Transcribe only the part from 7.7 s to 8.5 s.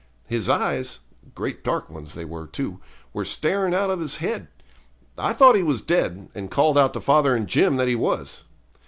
that he was.